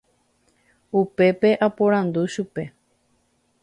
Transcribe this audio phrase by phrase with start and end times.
[0.99, 2.63] Upépe aporandu chupe.